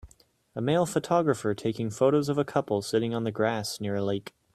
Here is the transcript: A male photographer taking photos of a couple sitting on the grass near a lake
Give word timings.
A 0.55 0.61
male 0.61 0.87
photographer 0.87 1.53
taking 1.53 1.91
photos 1.91 2.27
of 2.27 2.39
a 2.39 2.43
couple 2.43 2.81
sitting 2.81 3.13
on 3.13 3.23
the 3.23 3.31
grass 3.31 3.79
near 3.79 3.97
a 3.97 4.03
lake 4.03 4.33